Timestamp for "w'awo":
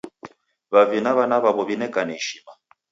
1.43-1.61